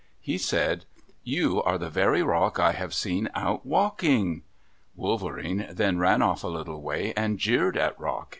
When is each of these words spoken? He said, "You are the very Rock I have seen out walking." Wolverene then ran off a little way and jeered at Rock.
He 0.19 0.39
said, 0.39 0.85
"You 1.23 1.61
are 1.61 1.77
the 1.77 1.87
very 1.91 2.23
Rock 2.23 2.57
I 2.57 2.71
have 2.71 2.91
seen 2.91 3.29
out 3.35 3.67
walking." 3.67 4.41
Wolverene 4.95 5.67
then 5.71 5.99
ran 5.99 6.23
off 6.23 6.43
a 6.43 6.47
little 6.47 6.81
way 6.81 7.13
and 7.15 7.37
jeered 7.37 7.77
at 7.77 7.99
Rock. 7.99 8.29